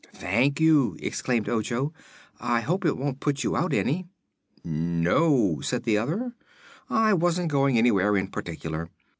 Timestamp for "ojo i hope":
1.47-2.85